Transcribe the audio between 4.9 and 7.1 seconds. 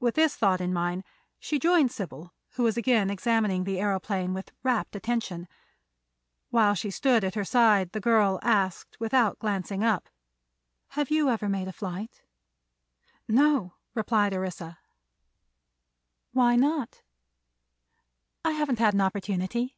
attention. While she